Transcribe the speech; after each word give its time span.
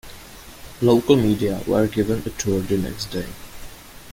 Local 0.81 1.15
media 1.15 1.61
were 1.67 1.85
given 1.85 2.23
a 2.25 2.31
tour 2.31 2.61
the 2.61 2.75
next 2.75 3.11
day. 3.11 3.27